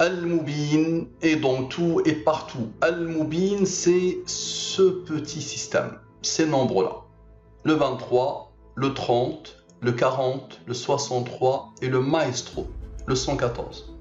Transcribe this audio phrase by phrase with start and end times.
[0.00, 2.68] Al-Mubin est dans tout et partout.
[2.80, 7.02] Al-Mubin, c'est ce petit système, ces nombres-là.
[7.62, 12.66] Le 23, le 30, le 40, le 63 et le maestro,
[13.06, 13.94] le 114.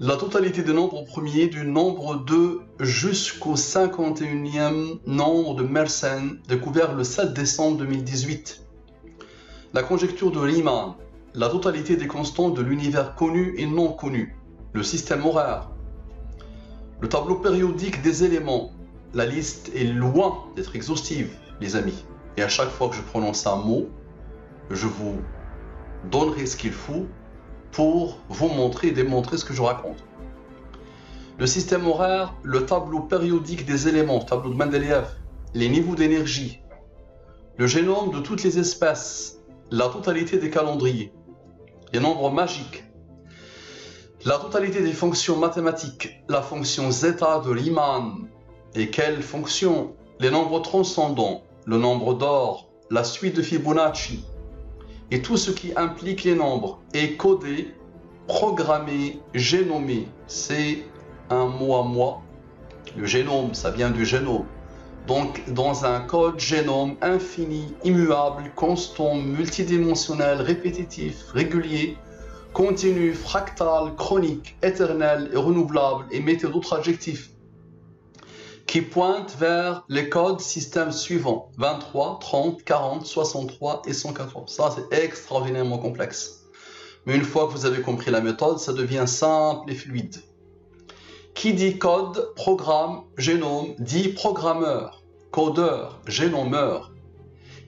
[0.00, 7.04] La totalité des nombres premiers du nombre 2 jusqu'au 51e nombre de Mersenne découvert le
[7.04, 8.62] 7 décembre 2018.
[9.74, 10.94] La conjecture de Riemann,
[11.34, 14.36] la totalité des constantes de l'univers connu et non connu,
[14.72, 15.70] le système horaire,
[17.00, 18.72] le tableau périodique des éléments,
[19.14, 21.30] la liste est loin d'être exhaustive,
[21.60, 22.04] les amis.
[22.36, 23.88] Et à chaque fois que je prononce un mot,
[24.70, 25.18] je vous
[26.10, 27.06] donnerai ce qu'il faut
[27.72, 30.04] pour vous montrer et démontrer ce que je raconte.
[31.38, 35.06] Le système horaire, le tableau périodique des éléments, tableau de Mendeleev,
[35.54, 36.60] les niveaux d'énergie,
[37.56, 39.40] le génome de toutes les espèces,
[39.70, 41.12] la totalité des calendriers,
[41.92, 42.84] les nombres magiques,
[44.24, 48.28] la totalité des fonctions mathématiques, la fonction zeta de Riemann,
[48.74, 54.24] et quelles fonctions, les nombres transcendants, le nombre d'or, la suite de Fibonacci,
[55.10, 57.74] et tout ce qui implique les nombres est codé,
[58.28, 60.06] programmé, génomé.
[60.28, 60.84] C'est
[61.30, 62.22] un mot à moi.
[62.96, 64.46] Le génome, ça vient du génome.
[65.10, 71.96] Donc, dans un code génome infini, immuable, constant, multidimensionnel, répétitif, régulier,
[72.52, 77.30] continu, fractal, chronique, éternel et renouvelable, et mettez d'autres adjectifs
[78.68, 84.54] qui pointe vers les codes systèmes suivants 23, 30, 40, 63 et 114.
[84.54, 86.44] Ça, c'est extraordinairement complexe.
[87.04, 90.14] Mais une fois que vous avez compris la méthode, ça devient simple et fluide.
[91.34, 94.99] Qui dit code, programme, génome, dit programmeur,
[95.30, 96.92] codeur, génomeur.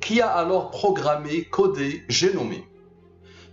[0.01, 2.67] Qui a alors programmé, codé, génomé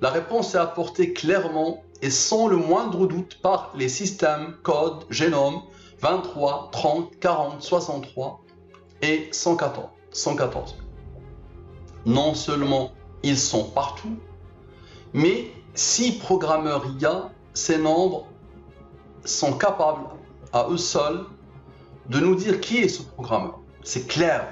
[0.02, 5.62] La réponse est apportée clairement et sans le moindre doute par les systèmes, code, génome,
[6.02, 8.42] 23, 30, 40, 63
[9.02, 9.90] et 114.
[10.12, 10.76] 114.
[12.06, 14.18] Non seulement ils sont partout,
[15.14, 18.26] mais si programmeurs il y a, ces nombres
[19.26, 20.06] sont capables
[20.54, 21.26] à eux seuls
[22.10, 23.60] de nous dire qui est ce programmeur.
[23.84, 24.48] C'est clair.